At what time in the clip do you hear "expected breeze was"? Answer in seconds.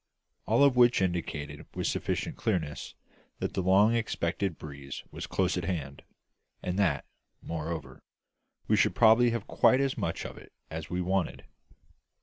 3.93-5.27